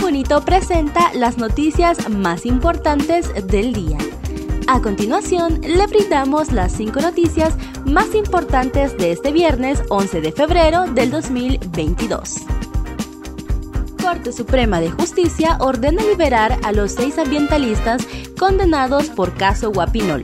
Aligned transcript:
Bonito 0.00 0.44
presenta 0.44 1.12
las 1.14 1.38
noticias 1.38 2.08
más 2.10 2.46
importantes 2.46 3.32
del 3.46 3.72
día. 3.72 3.96
A 4.66 4.80
continuación, 4.80 5.60
le 5.62 5.86
brindamos 5.86 6.52
las 6.52 6.72
cinco 6.72 7.00
noticias 7.00 7.54
más 7.86 8.14
importantes 8.14 8.96
de 8.98 9.12
este 9.12 9.32
viernes 9.32 9.82
11 9.88 10.20
de 10.20 10.32
febrero 10.32 10.86
del 10.86 11.10
2022. 11.10 12.42
Corte 14.02 14.32
Suprema 14.32 14.80
de 14.80 14.90
Justicia 14.90 15.56
ordena 15.60 16.02
liberar 16.02 16.58
a 16.62 16.72
los 16.72 16.92
seis 16.92 17.18
ambientalistas 17.18 18.06
condenados 18.38 19.08
por 19.08 19.34
caso 19.34 19.70
Guapinol 19.72 20.22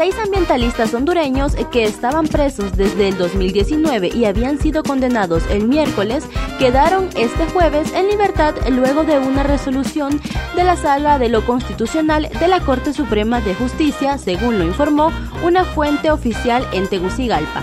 seis 0.00 0.18
ambientalistas 0.18 0.94
hondureños 0.94 1.54
que 1.70 1.84
estaban 1.84 2.26
presos 2.26 2.74
desde 2.74 3.08
el 3.08 3.18
2019 3.18 4.08
y 4.08 4.24
habían 4.24 4.58
sido 4.58 4.82
condenados 4.82 5.42
el 5.50 5.68
miércoles 5.68 6.24
quedaron 6.58 7.10
este 7.16 7.44
jueves 7.52 7.92
en 7.92 8.08
libertad 8.08 8.54
luego 8.70 9.04
de 9.04 9.18
una 9.18 9.42
resolución 9.42 10.18
de 10.56 10.64
la 10.64 10.76
Sala 10.76 11.18
de 11.18 11.28
lo 11.28 11.44
Constitucional 11.44 12.30
de 12.40 12.48
la 12.48 12.60
Corte 12.60 12.94
Suprema 12.94 13.42
de 13.42 13.54
Justicia, 13.54 14.16
según 14.16 14.58
lo 14.58 14.64
informó 14.64 15.12
una 15.44 15.64
fuente 15.64 16.10
oficial 16.10 16.66
en 16.72 16.88
Tegucigalpa. 16.88 17.62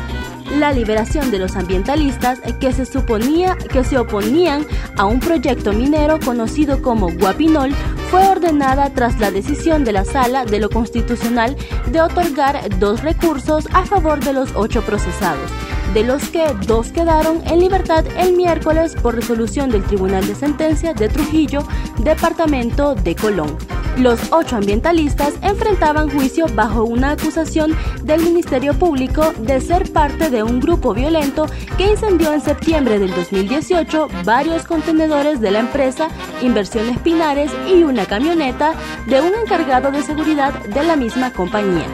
La 0.59 0.71
liberación 0.71 1.31
de 1.31 1.39
los 1.39 1.55
ambientalistas 1.55 2.39
que 2.59 2.71
se 2.71 2.85
suponía 2.85 3.55
que 3.55 3.83
se 3.83 3.97
oponían 3.97 4.63
a 4.95 5.05
un 5.05 5.19
proyecto 5.19 5.73
minero 5.73 6.19
conocido 6.19 6.83
como 6.83 7.11
Guapinol 7.11 7.73
fue 8.09 8.27
ordenada 8.27 8.89
tras 8.93 9.19
la 9.19 9.31
decisión 9.31 9.83
de 9.83 9.91
la 9.91 10.05
Sala 10.05 10.45
de 10.45 10.59
lo 10.59 10.69
Constitucional 10.69 11.55
de 11.91 12.01
otorgar 12.01 12.77
dos 12.79 13.01
recursos 13.03 13.67
a 13.73 13.85
favor 13.85 14.23
de 14.23 14.33
los 14.33 14.51
ocho 14.55 14.81
procesados, 14.81 15.51
de 15.93 16.03
los 16.03 16.29
que 16.29 16.45
dos 16.65 16.91
quedaron 16.91 17.41
en 17.47 17.59
libertad 17.59 18.05
el 18.17 18.35
miércoles 18.35 18.95
por 18.95 19.15
resolución 19.15 19.69
del 19.69 19.83
Tribunal 19.83 20.25
de 20.25 20.35
Sentencia 20.35 20.93
de 20.93 21.09
Trujillo, 21.09 21.59
Departamento 21.99 22.95
de 22.95 23.15
Colón. 23.15 23.57
Los 23.99 24.31
ocho 24.31 24.57
ambientalistas 24.57 25.33
enfrentaban 25.41 26.07
juicio 26.07 26.45
bajo 26.53 26.83
una 26.83 27.11
acusación 27.11 27.75
del 28.03 28.21
Ministerio 28.21 28.75
Público 28.75 29.33
de 29.39 29.59
ser 29.59 29.91
parte 29.91 30.29
de 30.29 30.43
un 30.43 30.59
grupo 30.59 30.93
violento 30.93 31.47
que 31.79 31.89
incendió 31.89 32.31
en 32.31 32.41
septiembre 32.41 32.99
del 32.99 33.09
2018 33.15 34.07
varios 34.23 34.65
contenedores 34.65 35.41
de 35.41 35.49
la 35.49 35.59
empresa 35.59 36.09
Inversiones 36.43 36.99
Pinares 36.99 37.51
y 37.67 37.81
una 37.81 38.05
camioneta 38.05 38.73
de 39.07 39.19
un 39.19 39.33
encargado 39.33 39.91
de 39.91 40.03
seguridad 40.03 40.53
de 40.65 40.83
la 40.83 40.95
misma 40.95 41.33
compañía. 41.33 41.87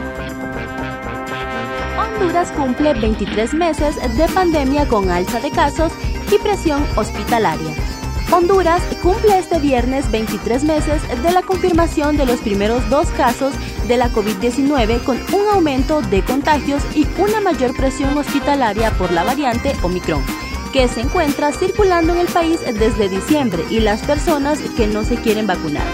Honduras 1.98 2.52
cumple 2.52 2.96
23 2.96 3.54
meses 3.54 3.96
de 4.18 4.28
pandemia 4.28 4.90
con 4.90 5.10
alza 5.10 5.40
de 5.40 5.52
casos 5.52 5.94
y 6.30 6.38
presión 6.40 6.86
hospitalaria. 6.98 7.93
Honduras 8.34 8.82
cumple 9.04 9.38
este 9.38 9.60
viernes 9.60 10.10
23 10.10 10.64
meses 10.64 11.04
de 11.22 11.32
la 11.32 11.44
confirmación 11.44 12.18
de 12.18 12.26
los 12.26 12.40
primeros 12.40 12.90
dos 12.90 13.08
casos 13.12 13.54
de 13.88 13.96
la 13.96 14.10
COVID-19 14.10 15.04
con 15.04 15.20
un 15.34 15.48
aumento 15.54 16.02
de 16.02 16.24
contagios 16.24 16.82
y 16.96 17.06
una 17.20 17.42
mayor 17.42 17.76
presión 17.76 18.18
hospitalaria 18.18 18.90
por 18.98 19.12
la 19.12 19.24
variante 19.24 19.76
Omicron 19.84 20.24
que 20.72 20.88
se 20.88 21.02
encuentra 21.02 21.52
circulando 21.52 22.16
en 22.16 22.22
el 22.22 22.28
país 22.28 22.60
desde 22.62 23.08
diciembre 23.08 23.64
y 23.70 23.82
las 23.82 24.02
personas 24.02 24.58
que 24.76 24.88
no 24.88 25.04
se 25.04 25.18
quieren 25.18 25.46
vacunar. 25.46 25.86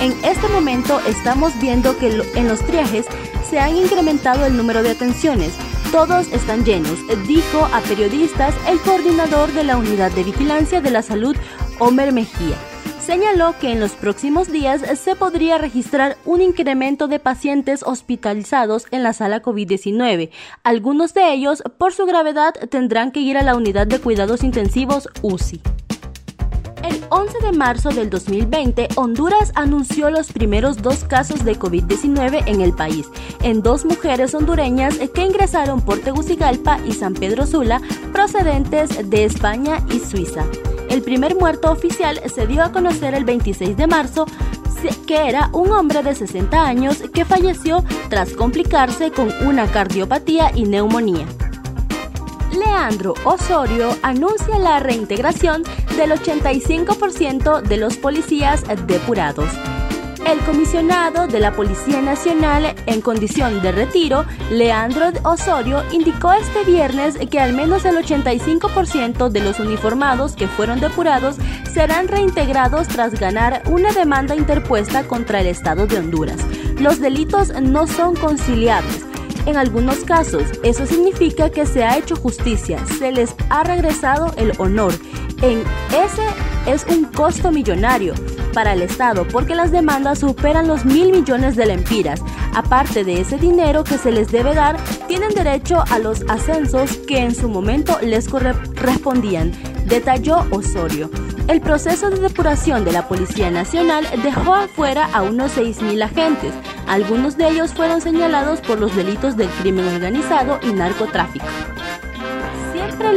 En 0.00 0.12
este 0.24 0.48
momento 0.48 1.00
estamos 1.08 1.58
viendo 1.58 1.98
que 1.98 2.22
en 2.36 2.46
los 2.46 2.64
triajes 2.64 3.06
se 3.50 3.58
han 3.58 3.76
incrementado 3.76 4.46
el 4.46 4.56
número 4.56 4.84
de 4.84 4.90
atenciones. 4.90 5.54
Todos 5.90 6.28
están 6.28 6.64
llenos, 6.64 6.98
dijo 7.26 7.68
a 7.72 7.80
periodistas 7.80 8.54
el 8.68 8.78
coordinador 8.78 9.52
de 9.52 9.64
la 9.64 9.76
Unidad 9.76 10.12
de 10.12 10.22
Vigilancia 10.22 10.80
de 10.80 10.92
la 10.92 11.02
Salud, 11.02 11.36
Homer 11.80 12.12
Mejía. 12.12 12.56
Señaló 13.00 13.54
que 13.58 13.72
en 13.72 13.80
los 13.80 13.92
próximos 13.92 14.52
días 14.52 14.82
se 14.98 15.16
podría 15.16 15.58
registrar 15.58 16.16
un 16.26 16.42
incremento 16.42 17.08
de 17.08 17.18
pacientes 17.18 17.82
hospitalizados 17.82 18.86
en 18.92 19.02
la 19.02 19.14
sala 19.14 19.42
COVID-19. 19.42 20.30
Algunos 20.62 21.14
de 21.14 21.32
ellos, 21.32 21.62
por 21.78 21.92
su 21.92 22.06
gravedad, 22.06 22.54
tendrán 22.70 23.10
que 23.10 23.20
ir 23.20 23.36
a 23.36 23.42
la 23.42 23.56
unidad 23.56 23.86
de 23.86 23.98
cuidados 23.98 24.44
intensivos 24.44 25.08
UCI. 25.22 25.60
El 26.84 27.02
11 27.10 27.38
de 27.40 27.52
marzo 27.52 27.88
del 27.88 28.10
2020, 28.10 28.88
Honduras 28.96 29.50
anunció 29.54 30.10
los 30.10 30.32
primeros 30.32 30.82
dos 30.82 31.04
casos 31.04 31.44
de 31.44 31.58
COVID-19 31.58 32.44
en 32.46 32.60
el 32.60 32.74
país, 32.74 33.06
en 33.42 33.62
dos 33.62 33.84
mujeres 33.84 34.34
hondureñas 34.34 34.98
que 35.14 35.24
ingresaron 35.24 35.80
por 35.80 35.98
Tegucigalpa 35.98 36.78
y 36.86 36.92
San 36.92 37.14
Pedro 37.14 37.46
Sula, 37.46 37.80
procedentes 38.12 39.10
de 39.10 39.24
España 39.24 39.84
y 39.90 39.98
Suiza. 39.98 40.44
El 40.90 41.02
primer 41.02 41.36
muerto 41.36 41.70
oficial 41.70 42.20
se 42.34 42.48
dio 42.48 42.64
a 42.64 42.72
conocer 42.72 43.14
el 43.14 43.24
26 43.24 43.76
de 43.76 43.86
marzo, 43.86 44.26
que 45.06 45.28
era 45.28 45.48
un 45.52 45.70
hombre 45.70 46.02
de 46.02 46.14
60 46.14 46.66
años 46.66 47.02
que 47.14 47.24
falleció 47.24 47.84
tras 48.08 48.32
complicarse 48.32 49.12
con 49.12 49.30
una 49.46 49.66
cardiopatía 49.70 50.50
y 50.54 50.64
neumonía. 50.64 51.26
Leandro 52.52 53.14
Osorio 53.24 53.96
anuncia 54.02 54.58
la 54.58 54.80
reintegración 54.80 55.62
del 55.96 56.10
85% 56.10 57.62
de 57.62 57.76
los 57.76 57.96
policías 57.96 58.64
depurados. 58.86 59.48
El 60.26 60.38
comisionado 60.40 61.26
de 61.26 61.40
la 61.40 61.52
Policía 61.52 62.00
Nacional 62.02 62.74
en 62.86 63.00
condición 63.00 63.62
de 63.62 63.72
retiro, 63.72 64.24
Leandro 64.50 65.06
Osorio, 65.24 65.82
indicó 65.90 66.32
este 66.32 66.64
viernes 66.64 67.16
que 67.30 67.40
al 67.40 67.52
menos 67.52 67.84
el 67.84 67.96
85% 67.96 69.30
de 69.30 69.40
los 69.40 69.58
uniformados 69.58 70.36
que 70.36 70.46
fueron 70.46 70.78
depurados 70.78 71.36
serán 71.72 72.06
reintegrados 72.06 72.86
tras 72.88 73.18
ganar 73.18 73.62
una 73.70 73.92
demanda 73.92 74.36
interpuesta 74.36 75.04
contra 75.04 75.40
el 75.40 75.48
Estado 75.48 75.86
de 75.86 75.98
Honduras. 75.98 76.40
Los 76.78 77.00
delitos 77.00 77.52
no 77.60 77.86
son 77.86 78.14
conciliables. 78.14 79.04
En 79.46 79.56
algunos 79.56 80.04
casos, 80.04 80.44
eso 80.62 80.86
significa 80.86 81.50
que 81.50 81.66
se 81.66 81.82
ha 81.82 81.96
hecho 81.96 82.14
justicia, 82.14 82.78
se 82.98 83.10
les 83.10 83.34
ha 83.48 83.64
regresado 83.64 84.32
el 84.36 84.52
honor. 84.58 84.92
En 85.42 85.62
ese 85.88 86.26
es 86.66 86.84
un 86.94 87.04
costo 87.04 87.50
millonario 87.50 88.14
para 88.50 88.72
el 88.72 88.82
Estado 88.82 89.26
porque 89.28 89.54
las 89.54 89.70
demandas 89.70 90.20
superan 90.20 90.68
los 90.68 90.84
mil 90.84 91.12
millones 91.12 91.56
de 91.56 91.66
lempiras. 91.66 92.20
Aparte 92.54 93.04
de 93.04 93.20
ese 93.20 93.38
dinero 93.38 93.84
que 93.84 93.98
se 93.98 94.10
les 94.10 94.30
debe 94.30 94.54
dar, 94.54 94.76
tienen 95.06 95.30
derecho 95.30 95.84
a 95.90 95.98
los 95.98 96.24
ascensos 96.28 96.96
que 96.98 97.18
en 97.18 97.34
su 97.34 97.48
momento 97.48 97.98
les 98.02 98.28
correspondían, 98.28 99.52
detalló 99.86 100.46
Osorio. 100.50 101.10
El 101.48 101.60
proceso 101.60 102.10
de 102.10 102.20
depuración 102.20 102.84
de 102.84 102.92
la 102.92 103.08
Policía 103.08 103.50
Nacional 103.50 104.06
dejó 104.22 104.54
afuera 104.54 105.08
a 105.12 105.22
unos 105.22 105.56
6.000 105.56 106.04
agentes. 106.04 106.54
Algunos 106.86 107.36
de 107.36 107.48
ellos 107.48 107.72
fueron 107.72 108.00
señalados 108.00 108.60
por 108.60 108.78
los 108.78 108.94
delitos 108.94 109.36
del 109.36 109.48
crimen 109.48 109.88
organizado 109.88 110.60
y 110.62 110.72
narcotráfico. 110.72 111.46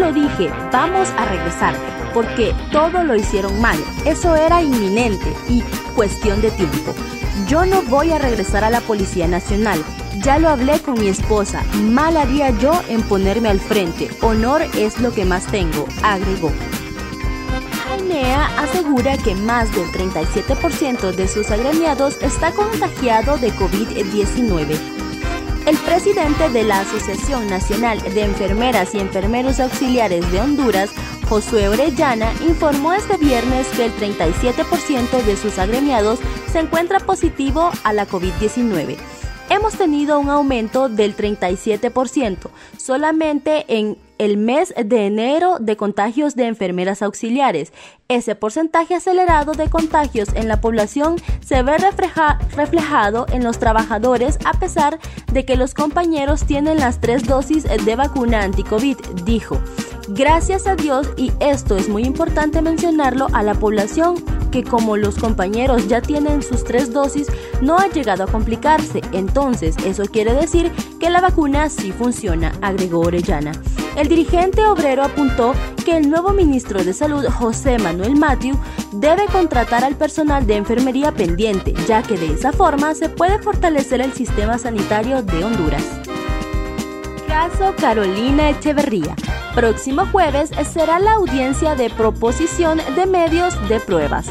Lo 0.04 0.12
dije, 0.12 0.52
vamos 0.70 1.08
a 1.18 1.24
regresar 1.24 1.74
porque 2.14 2.54
todo 2.74 3.06
lo 3.06 3.16
hicieron 3.16 3.62
mal. 3.62 3.78
Eso 4.04 4.36
era 4.36 4.62
inminente 4.62 5.34
y 5.48 5.62
cuestión 5.96 6.42
de 6.42 6.52
tiempo. 6.52 6.94
Yo 7.48 7.66
no 7.66 7.82
voy 7.84 8.12
a 8.12 8.20
regresar 8.20 8.66
a 8.66 8.70
la 8.70 8.82
Policía 8.82 9.30
Nacional. 9.30 9.82
Ya 10.18 10.40
lo 10.40 10.50
hablé 10.50 10.82
con 10.82 11.00
mi 11.00 11.08
esposa. 11.08 11.64
Mal 11.84 12.18
haría 12.18 12.50
yo 12.50 12.82
en 12.90 13.02
ponerme 13.04 13.48
al 13.48 13.62
frente. 13.62 14.10
Honor 14.20 14.64
es 14.78 15.00
lo 15.00 15.14
que 15.14 15.24
más 15.24 15.48
tengo, 15.48 15.88
agregó. 16.04 16.52
AINEA 17.90 18.48
asegura 18.60 19.18
que 19.18 19.36
más 19.36 19.74
del 19.74 19.88
37% 19.88 21.16
de 21.16 21.30
sus 21.30 21.50
agremiados 21.50 22.18
está 22.22 22.52
contagiado 22.52 23.38
de 23.38 23.54
COVID-19. 23.54 24.93
El 25.66 25.78
presidente 25.78 26.50
de 26.50 26.64
la 26.64 26.82
Asociación 26.82 27.48
Nacional 27.48 28.02
de 28.02 28.24
Enfermeras 28.24 28.94
y 28.94 29.00
Enfermeros 29.00 29.62
Auxiliares 29.62 30.30
de 30.30 30.42
Honduras, 30.42 30.90
Josué 31.30 31.70
Orellana 31.70 32.34
informó 32.46 32.92
este 32.92 33.16
viernes 33.16 33.66
que 33.70 33.86
el 33.86 33.94
37% 33.94 35.24
de 35.24 35.38
sus 35.38 35.58
agremiados 35.60 36.20
se 36.52 36.60
encuentra 36.60 37.00
positivo 37.00 37.72
a 37.86 37.94
la 37.94 38.06
COVID-19. 38.06 38.98
Hemos 39.50 39.76
tenido 39.76 40.20
un 40.20 40.30
aumento 40.30 40.90
del 40.90 41.16
37% 41.16 42.50
solamente 42.76 43.64
en 43.70 43.98
el 44.24 44.38
mes 44.38 44.74
de 44.78 45.06
enero 45.06 45.58
de 45.60 45.76
contagios 45.76 46.36
de 46.36 46.48
enfermeras 46.48 47.02
auxiliares. 47.02 47.74
Ese 48.08 48.36
porcentaje 48.36 48.96
acelerado 48.96 49.52
de 49.52 49.70
contagios 49.70 50.30
en 50.34 50.48
la 50.48 50.62
población 50.62 51.18
se 51.42 51.62
ve 51.64 51.76
reflejado 51.78 53.26
en 53.34 53.44
los 53.44 53.60
trabajadores 53.60 54.38
a 54.46 54.54
pesar 54.54 55.00
de 55.32 55.46
que 55.46 55.58
los 55.58 55.74
compañeros 55.74 56.46
tienen 56.46 56.80
las 56.80 57.02
tres 57.02 57.26
dosis 57.26 57.64
de 57.64 57.96
vacuna 57.96 58.44
anti-COVID, 58.44 58.98
dijo. 59.26 59.60
Gracias 60.10 60.68
a 60.68 60.76
Dios, 60.76 61.08
y 61.16 61.32
esto 61.40 61.78
es 61.78 61.88
muy 61.88 62.04
importante 62.04 62.62
mencionarlo 62.62 63.28
a 63.32 63.42
la 63.42 63.56
población, 63.56 64.16
que 64.52 64.64
como 64.64 64.98
los 64.98 65.16
compañeros 65.16 65.88
ya 65.88 66.02
tienen 66.02 66.44
sus 66.44 66.64
tres 66.64 66.92
dosis, 66.92 67.28
no 67.62 67.78
ha 67.78 67.88
llegado 67.88 68.24
a 68.26 68.28
complicarse. 68.28 69.02
Entonces, 69.14 69.76
eso 69.86 70.04
quiere 70.04 70.34
decir 70.34 70.72
que 71.00 71.10
la 71.10 71.22
vacuna 71.22 71.70
sí 71.70 71.92
funciona, 71.92 72.52
agregó 72.62 73.00
Orellana. 73.00 73.54
El 73.96 74.08
dirigente 74.08 74.66
obrero 74.66 75.04
apuntó 75.04 75.54
que 75.86 75.98
el 75.98 76.10
nuevo 76.10 76.32
ministro 76.34 76.84
de 76.84 76.94
Salud, 76.94 77.26
José 77.28 77.78
Manuel 77.78 78.16
Matthew, 78.16 78.58
debe 78.92 79.26
contratar 79.28 79.84
al 79.84 79.96
personal 79.96 80.48
de 80.48 80.56
enfermería 80.56 81.12
pendiente, 81.12 81.74
ya 81.88 82.02
que 82.02 82.18
de 82.18 82.34
esa 82.34 82.52
forma 82.52 82.96
se 82.96 83.10
puede 83.10 83.40
fortalecer 83.40 84.02
el 84.02 84.14
sistema 84.14 84.58
sanitario 84.58 85.22
de 85.22 85.44
Honduras. 85.44 85.84
Caso 87.28 87.74
Carolina 87.80 88.50
Echeverría. 88.50 89.16
Próximo 89.54 90.08
jueves 90.08 90.50
será 90.72 91.00
la 91.00 91.14
audiencia 91.14 91.76
de 91.76 91.90
proposición 91.92 92.80
de 92.96 93.06
medios 93.06 93.54
de 93.70 93.80
pruebas. 93.80 94.28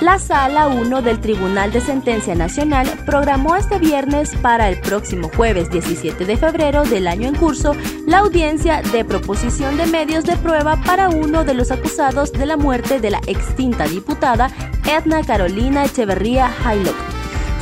La 0.00 0.18
Sala 0.18 0.68
1 0.68 1.02
del 1.02 1.20
Tribunal 1.20 1.72
de 1.72 1.82
Sentencia 1.82 2.34
Nacional 2.34 2.88
programó 3.04 3.54
este 3.54 3.78
viernes 3.78 4.34
para 4.36 4.70
el 4.70 4.80
próximo 4.80 5.30
jueves 5.36 5.70
17 5.70 6.24
de 6.24 6.36
febrero 6.38 6.84
del 6.84 7.06
año 7.06 7.28
en 7.28 7.34
curso 7.34 7.76
la 8.06 8.20
audiencia 8.20 8.80
de 8.80 9.04
proposición 9.04 9.76
de 9.76 9.84
medios 9.84 10.24
de 10.24 10.38
prueba 10.38 10.80
para 10.86 11.10
uno 11.10 11.44
de 11.44 11.52
los 11.52 11.70
acusados 11.70 12.32
de 12.32 12.46
la 12.46 12.56
muerte 12.56 12.98
de 12.98 13.10
la 13.10 13.20
extinta 13.26 13.86
diputada 13.86 14.50
Edna 14.90 15.22
Carolina 15.22 15.84
Echeverría 15.84 16.50
Haylock. 16.64 16.96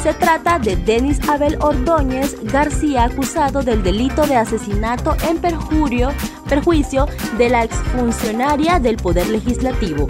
Se 0.01 0.15
trata 0.15 0.61
de 0.61 0.77
Denis 0.77 1.19
Abel 1.29 1.59
Ordóñez 1.61 2.37
García, 2.45 3.05
acusado 3.05 3.63
del 3.63 3.83
delito 3.83 4.25
de 4.29 4.37
asesinato 4.37 5.17
en 5.29 5.39
perjurio, 5.39 6.13
perjuicio 6.49 7.09
de 7.37 7.49
la 7.49 7.65
exfuncionaria 7.65 8.79
del 8.79 8.97
Poder 8.97 9.29
Legislativo. 9.29 10.07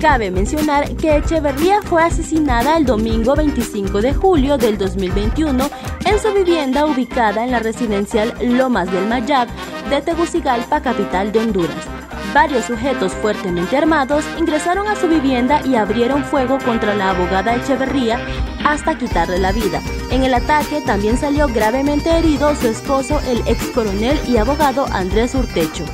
Cabe 0.00 0.30
mencionar 0.30 0.94
que 0.96 1.16
Echeverría 1.16 1.80
fue 1.80 2.02
asesinada 2.02 2.76
el 2.76 2.84
domingo 2.84 3.34
25 3.34 4.02
de 4.02 4.12
julio 4.12 4.58
del 4.58 4.76
2021 4.76 5.70
en 6.04 6.18
su 6.20 6.34
vivienda 6.34 6.84
ubicada 6.84 7.42
en 7.42 7.50
la 7.50 7.60
residencial 7.60 8.34
Lomas 8.42 8.92
del 8.92 9.06
Mayab 9.06 9.48
de 9.88 10.02
Tegucigalpa, 10.02 10.82
capital 10.82 11.32
de 11.32 11.38
Honduras. 11.38 11.86
Varios 12.34 12.66
sujetos 12.66 13.12
fuertemente 13.14 13.74
armados 13.78 14.22
ingresaron 14.38 14.86
a 14.86 14.96
su 14.96 15.08
vivienda 15.08 15.62
y 15.64 15.76
abrieron 15.76 16.24
fuego 16.24 16.58
contra 16.58 16.94
la 16.94 17.10
abogada 17.10 17.54
Echeverría 17.54 18.20
hasta 18.66 18.98
quitarle 18.98 19.38
la 19.38 19.52
vida. 19.52 19.80
En 20.10 20.24
el 20.24 20.34
ataque 20.34 20.82
también 20.82 21.16
salió 21.16 21.48
gravemente 21.48 22.10
herido 22.10 22.54
su 22.56 22.68
esposo, 22.68 23.18
el 23.26 23.38
ex 23.46 23.64
coronel 23.70 24.20
y 24.28 24.36
abogado 24.36 24.86
Andrés 24.92 25.34
Urtecho. 25.34 25.84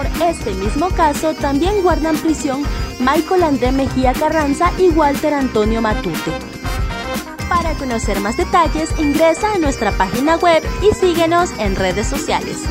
Por 0.00 0.22
este 0.22 0.54
mismo 0.54 0.88
caso 0.88 1.34
también 1.34 1.82
guardan 1.82 2.16
prisión 2.16 2.62
Michael 3.00 3.42
André 3.42 3.70
Mejía 3.70 4.14
Carranza 4.14 4.72
y 4.78 4.88
Walter 4.88 5.34
Antonio 5.34 5.82
Matute. 5.82 6.32
Para 7.50 7.74
conocer 7.74 8.18
más 8.20 8.38
detalles 8.38 8.88
ingresa 8.98 9.52
a 9.52 9.58
nuestra 9.58 9.92
página 9.92 10.36
web 10.36 10.62
y 10.80 10.94
síguenos 10.94 11.50
en 11.58 11.76
redes 11.76 12.06
sociales. 12.06 12.62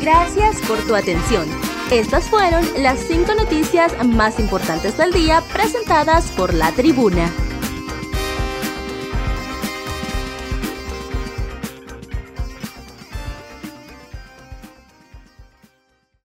Gracias 0.00 0.56
por 0.62 0.78
tu 0.86 0.94
atención. 0.94 1.46
Estas 1.90 2.30
fueron 2.30 2.64
las 2.78 2.98
cinco 3.00 3.34
noticias 3.34 3.92
más 4.06 4.40
importantes 4.40 4.96
del 4.96 5.12
día 5.12 5.42
presentadas 5.52 6.30
por 6.30 6.54
la 6.54 6.72
tribuna. 6.72 7.30